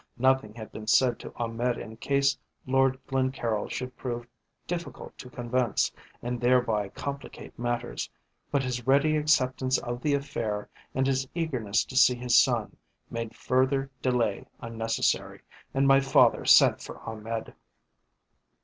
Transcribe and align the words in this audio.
Nothing 0.17 0.55
had 0.55 0.71
been 0.71 0.87
said 0.87 1.19
to 1.19 1.31
Ahmed 1.35 1.77
in 1.77 1.95
case 1.95 2.35
Lord 2.65 2.97
Glencaryll 3.05 3.69
should 3.69 3.95
prove 3.95 4.25
difficult 4.65 5.15
to 5.19 5.29
convince 5.29 5.91
and 6.23 6.41
thereby 6.41 6.89
complicate 6.89 7.59
matters, 7.59 8.09
but 8.49 8.63
his 8.63 8.87
ready 8.87 9.15
acceptance 9.15 9.77
of 9.77 10.01
the 10.01 10.15
affair 10.15 10.69
and 10.95 11.05
his 11.05 11.27
eagerness 11.35 11.85
to 11.85 11.95
see 11.95 12.15
his 12.15 12.35
son 12.35 12.75
made 13.11 13.35
further 13.35 13.91
delay 14.01 14.47
unnecessary, 14.59 15.41
and 15.71 15.87
my 15.87 15.99
father 15.99 16.45
sent 16.45 16.81
for 16.81 16.99
Ahmed. 17.07 17.53